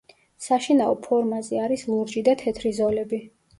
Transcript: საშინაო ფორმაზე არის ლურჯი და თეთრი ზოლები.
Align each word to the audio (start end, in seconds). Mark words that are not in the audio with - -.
საშინაო 0.45 0.95
ფორმაზე 1.09 1.61
არის 1.67 1.85
ლურჯი 1.93 2.25
და 2.31 2.37
თეთრი 2.43 2.75
ზოლები. 2.83 3.25